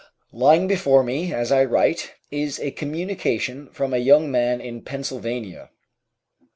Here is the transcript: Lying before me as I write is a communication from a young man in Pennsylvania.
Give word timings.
Lying 0.33 0.67
before 0.67 1.03
me 1.03 1.31
as 1.31 1.51
I 1.51 1.63
write 1.63 2.15
is 2.31 2.59
a 2.59 2.71
communication 2.71 3.69
from 3.69 3.93
a 3.93 3.99
young 3.99 4.31
man 4.31 4.59
in 4.59 4.81
Pennsylvania. 4.81 5.69